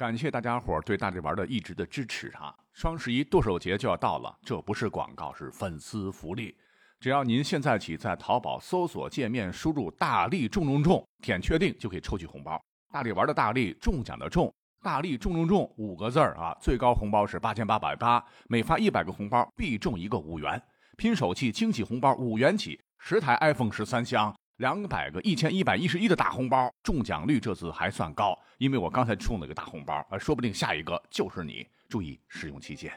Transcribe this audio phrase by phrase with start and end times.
[0.00, 2.54] 感谢大家伙对大力丸的一直的支持啊！
[2.72, 6.56] 双十一剁手节就要到了，这不是广告，是粉丝福利。
[6.98, 12.58] 只要您现在起在淘宝搜索界面输入“大力中中中”，点确定就可以抽取红包。
[12.90, 14.50] 大力丸的大力中奖的中，
[14.82, 16.56] 大力中中中五个字儿啊！
[16.62, 20.58] 最高红包是八千八百八，每发一百个红包必中一个五元，
[20.96, 24.34] 拼手气惊喜红包五元起，十台 iPhone 十三箱。
[24.60, 31.66] 两百个一千一百一十一的大红包，中奖率这次还算高，因为我刚才中了一个大红包，呃，说不定下一个就是你。
[31.88, 32.92] 注意使用期限。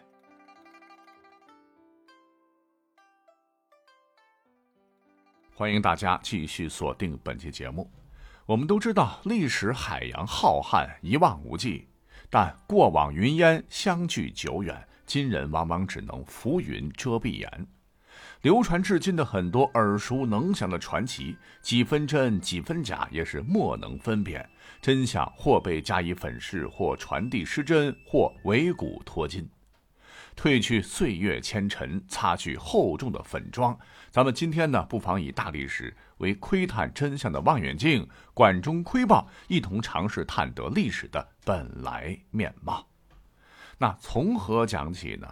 [5.56, 7.90] 欢迎大家继续锁定本期节目。
[8.46, 11.88] 我们都知道，历史海洋浩瀚，一望无际，
[12.30, 17.68] 但过往云烟相距久远，今人往往只能浮云遮蔽眼。
[18.44, 24.48] 流传至今的很多耳熟能详的传奇，几分真几分假，也是莫能分辨。
[24.82, 29.50] 真相或被加以粉饰，或传递失真，或伪古脱今。
[30.36, 33.80] 褪去岁月纤尘，擦去厚重的粉妆。
[34.12, 42.86] 咱们今天呢，不妨以大历史为窥探真相的望远镜，管中窥豹，一同尝试探得历史的本来面貌。
[43.78, 45.28] 那从何讲起呢？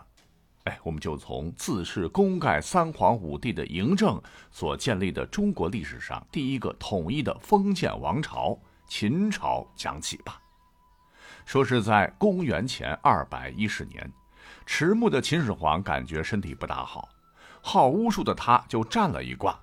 [0.65, 8.55] 哎，我们就从自是功盖三皇五帝的嬴政所建立的中国历史上第一个统一的封建王朝
[8.87, 10.39] 秦朝讲起吧。
[11.45, 14.11] 说是在公元前二百一十年，
[14.65, 17.09] 迟暮的秦始皇感觉身体不大好，
[17.61, 19.59] 好巫术的他就占了一卦，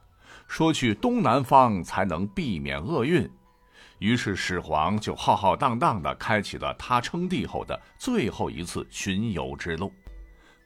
[0.48, 3.30] 说去东南方才能避免厄运。
[4.00, 9.92] 于是始皇就浩浩荡荡地开启了他称帝后的最后一次巡游之路。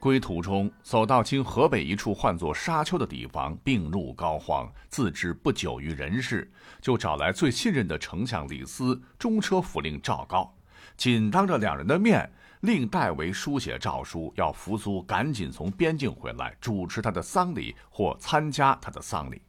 [0.03, 6.51] 归途中，走到今河北一处唤作沙丘的地方，病入膏肓，自知不久于人世，
[6.81, 10.53] 就找来最信任的丞相李斯、中车府令赵高，
[10.97, 12.29] 仅当着两人的面，
[12.59, 19.41] 令代为书写诏书，要扶苏赶紧从边境回来，主持他的丧礼或参加他的丧礼。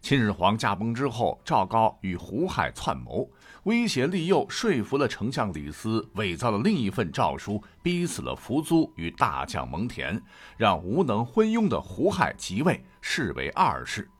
[0.00, 3.30] 秦始皇驾崩之后，赵高与胡亥篡谋。
[3.64, 10.20] 威胁利诱，说服了丞相李斯，伪造了另一份诏书，逼死了扶苏与大将蒙恬，
[10.56, 14.10] 让无能昏庸的胡亥即位，视为二世。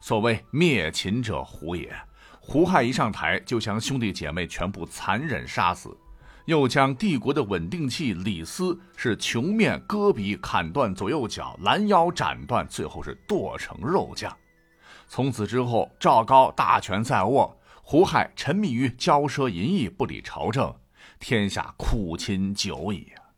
[0.00, 1.94] 所谓灭秦者胡也。
[2.40, 5.94] 胡亥一上台，就将兄弟姐妹全部残忍杀死，
[6.46, 14.34] 又将帝国的稳定器李斯是穷面割鼻，砍断左右脚，拦腰斩断，最后是剁成肉酱。
[15.06, 17.54] 从此之后，赵高大权在握。
[17.90, 20.72] 胡亥沉迷于骄奢淫逸，不理朝政，
[21.18, 23.34] 天下苦秦久矣啊！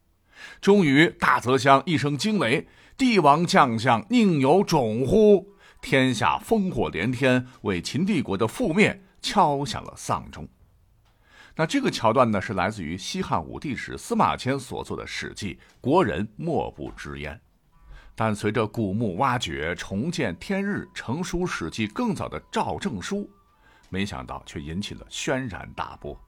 [0.61, 2.69] 终于，大泽乡一声惊雷，
[2.99, 5.55] 帝王将相宁有种乎？
[5.81, 10.47] 天下烽火连天，为秦帝国的覆灭敲响了丧钟。
[11.57, 17.41] 那这个桥段呢，是来自于西汉武帝时司马迁所作的《史记》，国人莫不知焉。
[18.15, 23.31] 但随着古墓挖掘、重建天日，成书《史记》更早的赵正书。
[23.93, 26.19] 没想到却引起了轩然大波。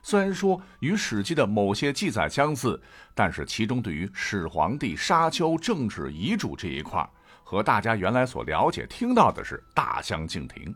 [0.00, 2.80] 虽然说与《史记》的某些记载相似，
[3.14, 7.06] 但是其中对于始皇帝沙丘政治遗嘱这一块，
[7.42, 10.72] 和大家原来所了解听到的是大相径庭。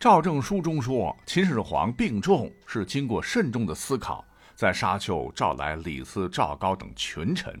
[0.00, 4.24] 赵正书中说，秦始皇病重，是经过慎重的思考，
[4.56, 7.58] 在沙丘召来李斯、赵高等群臣，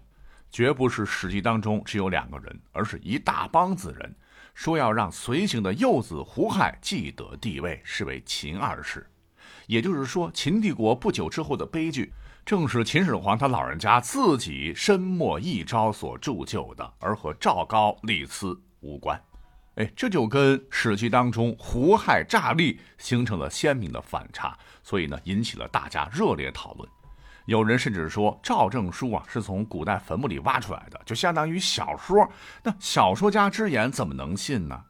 [0.50, 4.14] 绝不是《史记》当中只有两个人，而是一大帮子人。
[4.54, 9.06] 说要让随行的幼子胡亥继得帝位，是为秦二世。
[9.66, 12.12] 也就是说，秦帝国不久之后的悲剧，
[12.46, 19.20] 正是秦始皇他老人家自己身没一招所铸就的，而和赵高、李斯无关。
[19.76, 26.88] 哎，这就跟《史记》当中胡亥诈立形成了鲜明的反差，所以呢，引起了大家热烈讨论。
[27.46, 32.26] 有人甚至说赵正书啊是从古代坟墓里挖出来的，就相当于小说。
[32.62, 34.82] 那小说家之言怎么能信呢？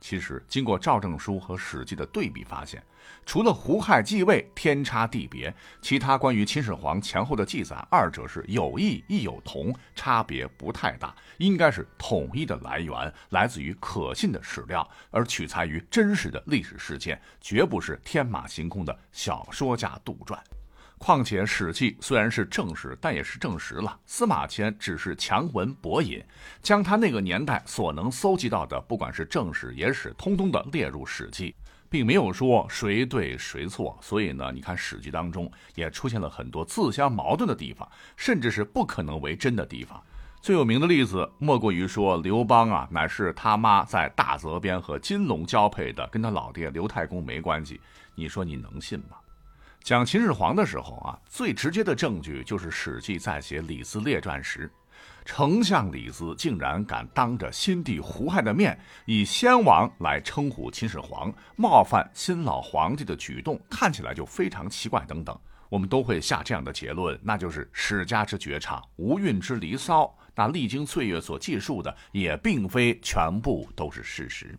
[0.00, 2.84] 其实经过赵正书和史记的对比，发现
[3.24, 20.38] 除了胡亥继位天差地别，其他关于秦始皇前后的记载，二者是有异亦有同，差别不太大，应该是统一的来源，来自于可信的史料，而取材于真实的历史事件，绝不是天马行空的小说家杜撰。
[21.04, 26.24] 况且《史记》虽然是正史，但也是证实了司马迁只是强文博引，
[26.62, 31.50] 将他那个年代所能搜集到的，不管是正史、野史，通通的列入《史记》，
[31.90, 33.98] 并没有说谁对谁错。
[34.00, 37.86] 所以呢，你看《史记》当中也出现了很多自相矛盾的地方，
[38.16, 40.02] 甚至是不可能为真的地方。
[40.40, 47.78] 最有名的例子莫过于说刘邦啊，乃是他妈在大泽边和金龙交配的，跟他老爹刘太公没关系。
[48.14, 49.18] 你说你能信吗？
[49.84, 54.70] 讲秦始皇的时候啊，最直接的证据就是《史记》在写李斯列传时，
[55.26, 65.04] 丞相李斯竟然敢当着新帝胡亥的面，以先王来称呼秦始皇，冒犯新老皇帝的举动，看起来就非常奇怪。
[65.04, 65.38] 等等，
[65.68, 70.10] 我们都会下这样的结论，那就是史家之绝唱，无韵之离骚。
[70.34, 74.58] 那历经岁月所记述的，也并非全部都是事实。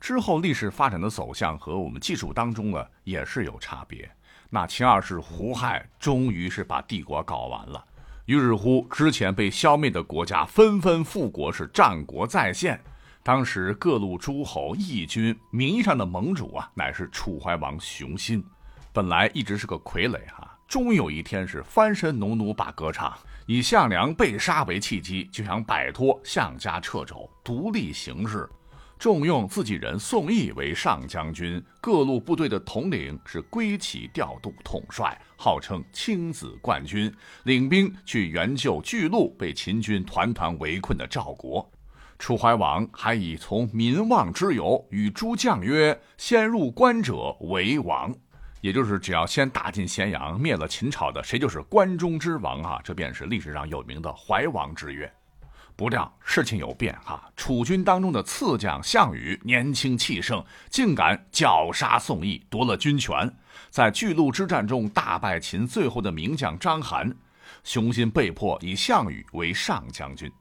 [0.00, 4.10] 之后历史发展的走向和我们记述当中呢，也是有差别。
[4.48, 7.84] 那秦二世胡亥终于是把帝国搞完了，
[8.26, 12.80] 于是乎之前被消灭的国家纷纷复国，是战国再现。
[13.22, 18.44] 当时各路诸侯义军名义上的盟主啊，乃是楚怀王熊心，
[18.92, 23.12] 本来一直是个傀儡哈，终有一天是翻身农奴把歌唱，
[23.46, 28.48] 以项梁被杀为契机，就想摆脱项家掣肘，独立行事。
[28.98, 37.12] 重用自己人宋义为上将军，各路部队的统领是归其调度统帅，号称青子冠军，
[37.44, 41.70] 领兵去援救巨鹿被秦军团团围困的赵国。
[42.18, 48.12] 楚怀王还以从民望之由，与诸将曰：“先入关者为王。”
[48.62, 52.80] 也就是只要先打进咸阳，灭了秦朝的，谁就是关中之王啊！
[52.82, 55.12] 这便是历史上有名的怀王之约。
[55.76, 63.30] 不料事情有变哈，楚军当中的次将项羽年轻气盛，竟敢绞杀宋义，夺了军权，
[63.68, 67.14] 在巨鹿之战中大败秦最后的名将章邯，
[67.62, 70.32] 雄心被迫以项羽为上将军。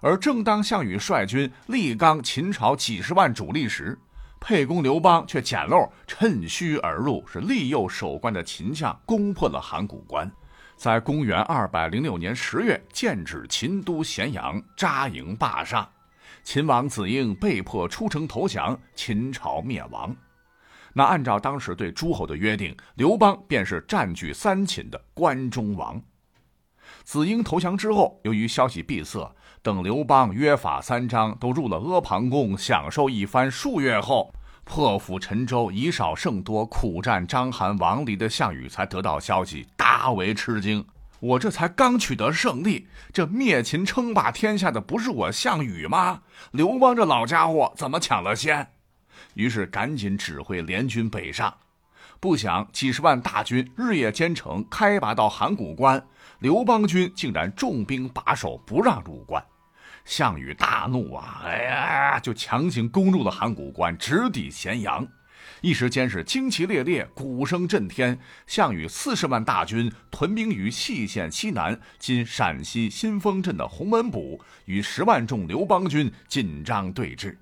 [0.00, 3.98] 而正当项羽率军力刚秦朝几十万主力时，
[4.38, 10.30] 沛公刘邦却捡漏趁虚而入，是利诱守关的秦将攻破了函谷关。
[10.78, 15.86] 在公元二百零六年十月，剑指秦都咸阳，扎营霸上。
[16.44, 20.14] 秦王子婴被迫出城投降，秦朝灭亡。
[20.92, 26.00] 那按照当时对诸侯的约定，刘邦便是占据三秦的关中王。
[27.02, 34.32] 子婴投降之后，由于消息闭塞，等刘邦约法三章都入了阿房宫，享受一番数月后。
[34.68, 40.84] 破釜沉舟，以少胜多，苦战章邯王离的项羽才得到消息，大为吃惊。
[41.20, 46.20] 我这才刚取得胜利，这灭秦称霸天下的不是我项羽吗？
[46.52, 48.68] 刘邦这老家伙怎么抢了先？
[49.34, 51.52] 于是赶紧指挥联军北上。
[52.20, 56.06] 不想几十万大军日夜兼程，开拔到函谷关，
[56.40, 59.42] 刘邦军竟然重兵把守，不让入关。
[60.08, 61.42] 项羽大怒啊！
[61.44, 65.06] 哎呀，就强行攻入了函谷关，直抵咸阳。
[65.60, 68.18] 一时间是旌旗猎猎，鼓声震天。
[68.46, 74.18] 项羽四十万大军屯兵于细县西南（今陕西新丰镇）的鸿门堡，
[74.64, 77.36] 与十万众刘邦军紧张对峙。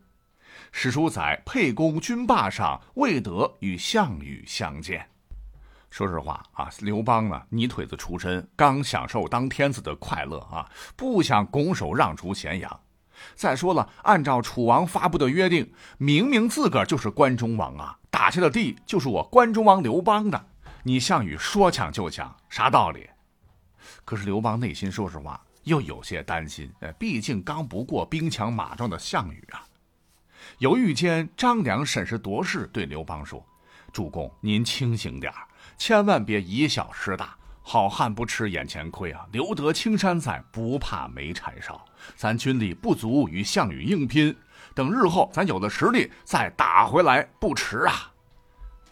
[0.72, 5.08] 史书载，沛公军霸上，未得与项羽相见。
[5.96, 12.81] 说实话啊，刘邦呢，泥腿子出身，刚享受当天子的快乐啊，不想拱手让出咸阳。
[13.34, 20.48] 再说了，按照楚王发布的约定，明明自个儿就是关中王啊，打下的地就是我关中王刘邦的。
[20.82, 23.08] 你项羽说抢就抢，啥道理？
[24.04, 29.64] 可是刘邦内心说实话又有些担心，呃，毕竟刚不过兵强马壮的项羽啊。
[30.58, 33.43] 犹豫间，张良审时度势，对刘邦说
[33.94, 35.38] ：“主公，您清醒点儿。”
[35.78, 39.27] 千万别以小失大，好汉不吃眼前亏啊！
[39.32, 41.84] 留得青山在，不怕没柴烧。
[42.17, 44.34] 咱军力不足与项羽硬拼，
[44.74, 48.12] 等日后咱有了实力再打回来不迟啊！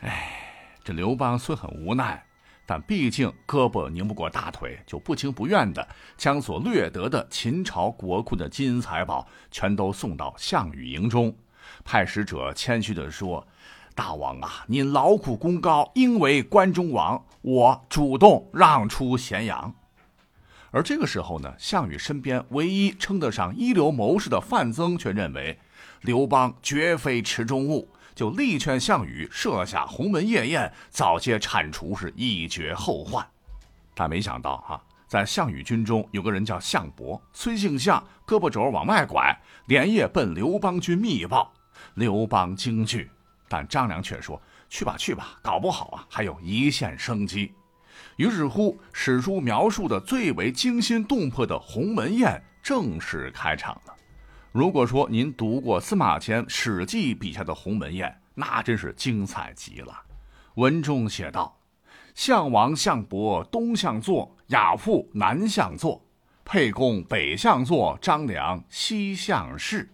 [0.00, 2.25] 哎，这刘邦虽很无奈，
[2.66, 11.35] 但毕竟胳膊拧不过大腿，就不情不愿的将所掠得的秦朝国库的金银财宝全都送到项羽营中，
[11.85, 13.47] 派使者谦虚的说。
[13.94, 19.72] 大王啊，您劳苦功高，应为关中王，我主动让出咸阳。
[20.72, 25.56] 而这个时候呢，项羽身边唯一称得上一流谋士的范增却认为
[26.00, 33.24] 刘邦绝非池中物，就力劝项羽设下鸿门夜宴，早些铲除，是以绝后患。
[33.94, 41.52] 但没想到哈，在项羽军中有个人叫项伯，虽姓项，胳膊肘往外拐，连夜奔刘邦军密报。
[41.94, 43.08] 刘邦惊惧。
[43.54, 47.54] 但张良却说：“去吧，去吧，搞不好啊，还有一线生机。”
[48.18, 53.94] 于是乎，史书描述的最为惊心动魄的鸿门宴正式开场了。
[54.50, 59.96] 如果说您读过司马迁《史记》笔下的鸿门宴，那真是精彩极了。
[60.56, 61.56] 文中写道
[62.16, 66.04] ：“项王项伯东向坐，亚父南向坐，
[66.44, 69.88] 沛公北向坐，张良西向侍。”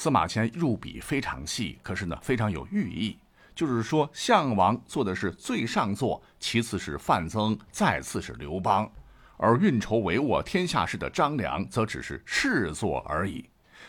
[0.00, 3.18] 司马迁入笔非常细，可是呢非常有寓意。
[3.54, 8.90] 就是说项王做的是最上座，其次是范增，再次是刘邦，
[9.36, 13.44] 而运筹帷幄天下事的张良则只是侍坐而已，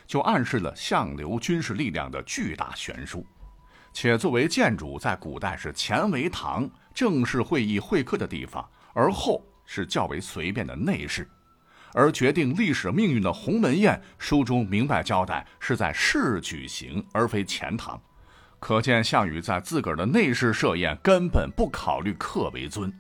[0.05, 3.25] 就暗示了项刘军事力量的巨大悬殊。
[3.93, 11.25] 且作为建筑，在古代是前为堂，正式会议会客的地方，而后是较为随便的内室。
[11.93, 18.01] 而决定历史命运的鸿门宴，书中明白交代是在室举行，而非前堂。
[18.59, 22.93] 可见项羽在自个儿的内室设宴，根本不考虑客为尊。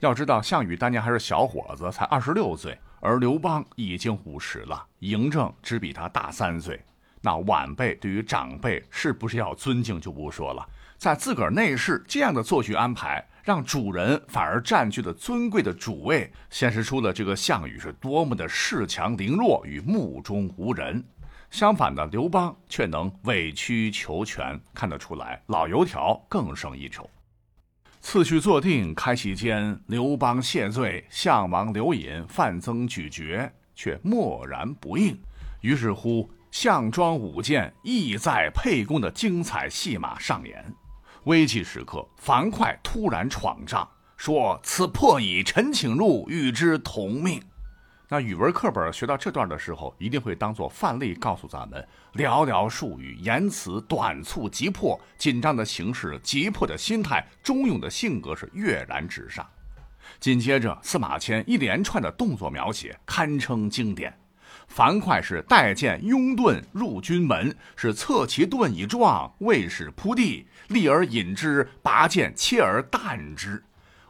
[0.00, 6.80] 要知道，项羽当年还是小伙子，才二十六岁，而刘邦已经五十了，嬴政只比他大三岁。
[7.20, 10.68] 那晚辈对于长辈是不是要尊敬就不说了，
[10.98, 13.24] 在自个儿内室这样的作序安排。
[13.42, 21.04] 让主人反而占据了尊贵的主位，显示出了这个项羽是多么的恃强凌弱与目中无人。
[21.50, 27.10] 相反的，刘邦却能委曲求全，看得出来老油条更胜一筹。
[28.00, 35.16] 次序坐定，开席间，刘邦谢罪，项王刘隐、范增咀嚼，却默然不应。
[35.60, 40.74] 于是乎，项庄舞剑，意在沛公的精彩戏码上演。
[41.24, 47.40] 危急时刻，樊哙突然闯帐，说：“此破矣，臣请入，与之同命。”
[48.10, 59.48] 那语文课本学到这段的时候，一定会当做范例告诉咱们：寥寥数语，言辞短促急迫，紧张的形势，急迫的心态，忠勇的性格是跃然纸上。
[60.18, 64.12] 紧接着，司马迁一连串的动作描写，堪称经典。
[64.68, 73.62] 樊哙是带剑拥盾入军门，是侧其盾以状，卫士扑地，立而引之，拔剑切而啖之，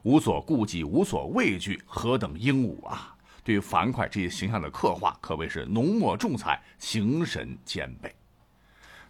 [0.03, 3.15] 无所顾忌，无所畏惧，何等英武啊！
[3.45, 8.15] 对樊哙这些形象的刻画，可谓是浓墨重彩，形神兼备。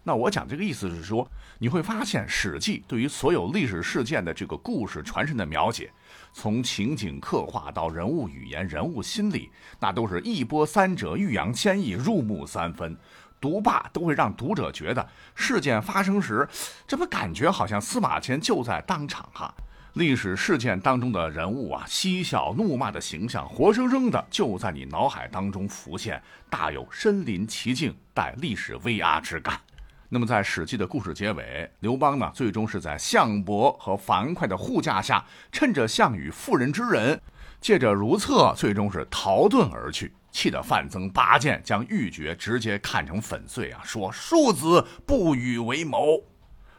[0.05, 1.25] 那我讲这个意思是说，
[1.59, 5.89] 你会发现《史记》对于所有历史事件的这个故事传承的描写。
[6.33, 12.97] 从情景刻画到人物语言、人物心理，那都是一波三折、欲扬先抑、入木三分。
[13.43, 16.47] 读罢都会让读者觉得，事件发生时，
[16.87, 19.53] 这不感觉好像司马迁就在当场哈？
[19.95, 29.59] 历史事件当中的人物啊，嬉笑怒骂的形象，活生生的就在你脑海当中浮现，大有身临其境、带历史 VR 之感。
[30.07, 37.19] 那么，在《史记》的故事结尾，刘邦呢，最终是在项伯和樊哙的护驾下，趁着项羽妇人之仁，
[37.59, 43.79] 借着如厕，最终是逃遁而去，气得范增拔剑将玉珏直接砍成粉碎啊！
[43.85, 46.21] 说庶子不与为谋。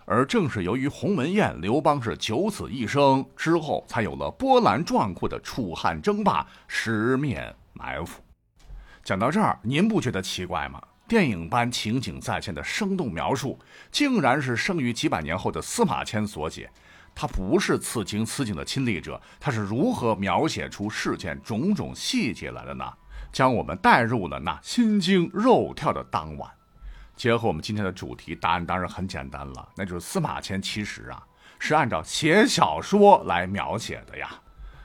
[0.04, 8.20] 而正是由于鸿门宴，刘邦是九死一生之后，才有了波澜壮阔的楚汉争霸，十面埋伏。
[9.02, 10.82] 讲到这儿，您不觉得奇怪吗？
[11.06, 13.58] 电影般情景再现的生动描述，
[13.90, 16.70] 竟然是生于几百年后的司马迁所写。
[17.14, 22.84] 他不是此情此景的亲历者，他是如何描写出事件种种细节来的呢？
[23.34, 26.48] 将我们带入了那心惊肉跳的当晚。
[27.16, 31.20] 结合我们今天的主题，答案当然很简单了，那就是司马迁其实啊
[31.58, 34.30] 是按照写小说来描写的呀。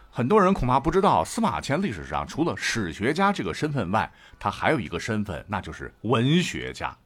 [0.09, 6.97] 很多人恐怕不知道，司马迁历史上除了史学家这个身份外，他还有一个身份，那就是文学家。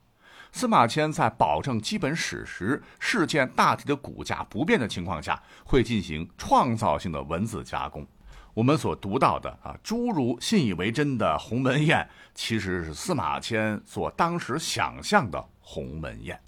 [0.54, 8.08] 司马迁在保证基本史实、事件大体的骨架不变的情况下，会进行创造性的文字加工。
[8.54, 16.40] 我们所读到的啊，诸如信以为真的鸿门宴，其实是司马迁所当时想象的鸿门宴。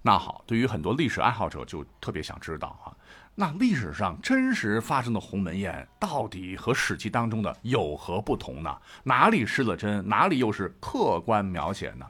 [0.00, 2.96] 那好，对于很多历史爱好者，就特别想知道啊。
[3.34, 8.74] 那历史上真实发生的鸿门宴，到底和《史记》当中的有何不同呢？
[9.02, 12.06] 哪里失了真，哪里又是客观描写呢？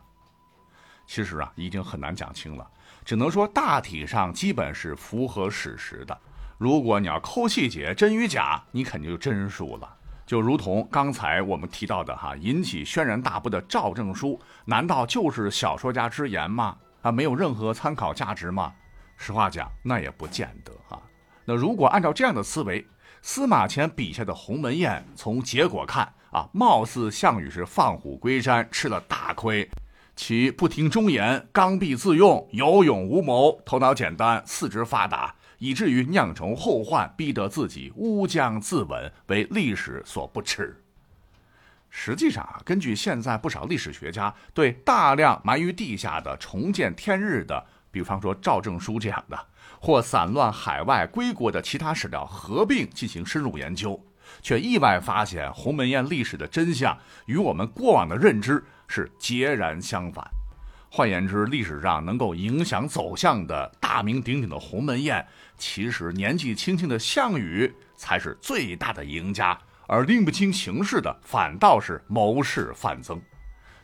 [1.06, 2.70] 其实啊，已经很难讲清了，
[3.04, 6.16] 只能说大体上基本是符合史实的。
[6.58, 9.96] 如果你要抠细节，真与假，你肯定就真输了。
[10.26, 16.76] 就如同刚才我们提到的哈，引起轩然大波的赵正书，难道就是小说家之言吗？
[17.02, 18.72] 啊，没有任何参考价值吗？
[19.16, 21.00] 实话讲，那也不见得哈。
[21.44, 22.86] 那如果按照这样的思维，
[23.20, 29.68] 司马迁笔下的鸿门宴，从结果看啊，貌似项羽是放虎归山，吃了大亏。
[30.16, 40.80] 其不听忠言，刚愎自用，有勇无谋，头脑简单，四肢发达，以至于酿成后患，逼得自己乌江自刎，为历史所不齿。
[41.90, 49.46] 实际上啊，根据现在不少历史学家对大量埋于地下的重见天日的，比方说赵正书这样的。
[49.80, 54.02] 或散乱海外归国的其他史料合并进行深入研究，
[54.40, 56.96] 却意外发现鸿门宴历史的真相
[57.26, 60.26] 与我们过往的认知是截然相反。
[60.96, 65.26] 换言之，历史上能够影响走向的大名鼎鼎的鸿门宴，
[65.58, 69.58] 其实年纪轻轻的项羽才是最大的赢家，
[69.88, 73.20] 而拎不清形势的反倒是谋士范增。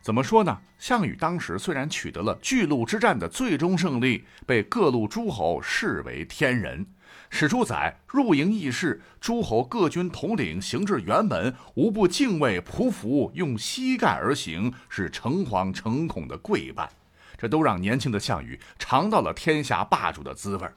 [0.00, 0.56] 怎么说呢？
[0.78, 6.86] 项羽当时虽然取得了巨鹿之战的最终胜利，被各路诸侯视为天人。
[7.32, 16.90] 史书载，入营议事，诸侯各军统领行至辕门，无不敬畏匍匐，用膝盖而行，是诚惶诚恐的跪拜。
[17.38, 20.68] 这都让年轻的项羽尝到了天下霸主的滋味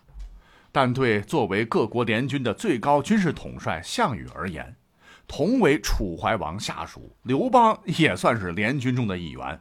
[0.72, 4.74] 但对作为各国联军的最高军事统帅项羽而言，
[5.28, 9.60] 同为楚怀王下属，刘邦也算是联军中的一员。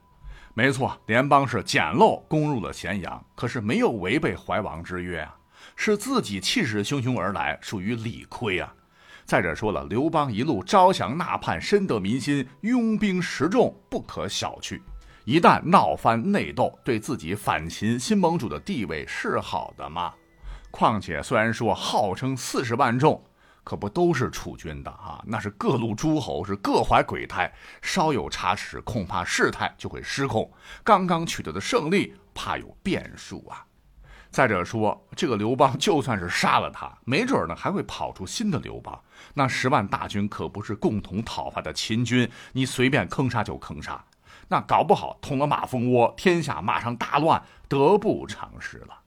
[0.54, 5.34] 没错，联邦是简陋攻入了咸阳，可是没有违背怀王之约啊。
[5.76, 8.74] 是自己气势汹汹而来，属于理亏啊！
[9.24, 14.80] 再者说了，刘邦一路招降纳叛，深得民心，拥兵十众，不可小觑。
[15.24, 20.12] 一旦闹翻内斗，对自己反秦新盟主的地位是好的吗？
[20.72, 23.22] 况且虽然说号称四十万众，
[23.62, 25.22] 可不都是楚军的啊？
[25.24, 30.52] 那是各路诸侯，是各怀鬼胎，稍有差池，恐怕事态就会失控。
[30.82, 33.64] 刚刚取得的胜利，怕有变数啊！
[34.32, 38.98] 再者说，这个刘邦就算是杀了他，没准呢还会跑出新的刘邦。
[39.34, 44.02] 那十万大军可不是共同讨伐的秦军，你随便坑杀就坑杀，
[44.48, 48.98] 那搞不好捅了马蜂窝，天下马上大乱，得不偿失了。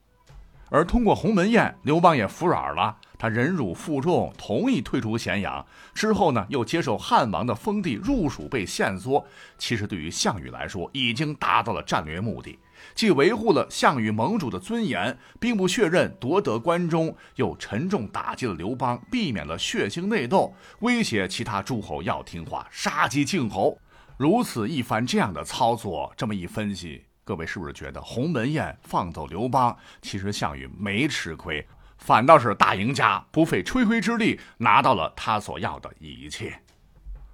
[0.69, 5.65] 而通过鸿门宴，刘邦也服软了，他忍辱负重，同意退出咸阳。
[5.95, 9.25] 之后呢，又接受汉王的封地，入蜀被限缩。
[9.57, 12.59] 其实对于项羽来说，已经达到了战略目的。
[12.93, 23.79] 既维护了项羽盟主的尊严，兵不血刃夺得关中，又沉重打击了刘邦，避免了血腥内斗，威胁其他诸侯要听话，杀鸡儆猴。
[24.17, 31.67] 如此一番这样的操作，这么一分析，各位是不是觉得鸿门宴放走刘邦，其实项羽没吃亏，
[31.97, 36.61] 反倒是大赢家，不费吹灰之力拿到了他所要的一切？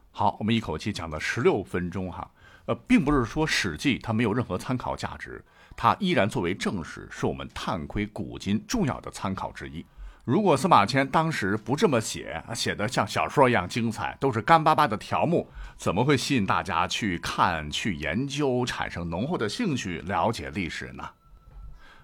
[0.09, 2.29] 好，我们一口气讲了十六分钟哈。
[2.65, 5.43] 呃，并不是说《史记》它没有任何参考价值，
[5.75, 9.85] 它依然作为正史，是我们探窥古今重要的参考之一。
[10.23, 21.09] 如果司马迁当时不这么写，写的像小说一样精彩，都是干巴巴的条目，怎么会吸引大家去看、去研究，产生浓厚的兴趣了解历史呢？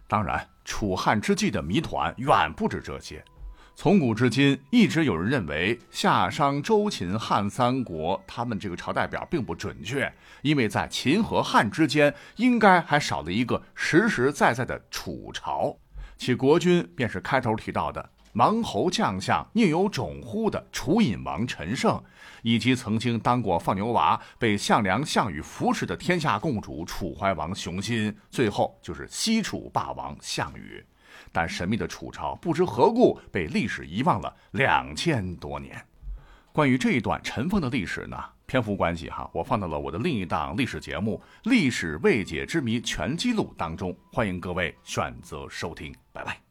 [0.08, 3.24] 当然，楚汉之际的谜团远不止这些。
[3.80, 10.12] 从古至今，一直有人认为夏商周秦汉三国，他们这个朝代表并不准确，
[10.42, 15.78] 因为在秦和汉之间，应该还少了一个实实在在的楚朝，
[16.18, 22.04] 其国君便是开头提到的王侯将相宁有种乎的楚隐王陈胜，
[22.42, 30.84] 以及曾经当过放牛娃、被项梁、项羽扶持的天下共主楚怀王熊心，最后就是西楚霸王项羽。
[31.38, 35.80] 但神秘的楚朝不知何故被历史遗忘了两千多年。
[36.52, 45.94] 关于这一段尘封的历史呢，篇幅关系哈，我放到了我的另一档历史节目《历史未解之谜全记录》当中，欢迎各位选择收听。
[46.12, 46.47] 拜拜。